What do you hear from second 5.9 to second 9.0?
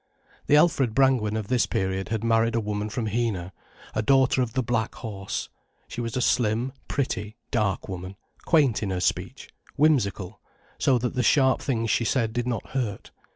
was a slim, pretty, dark woman, quaint in her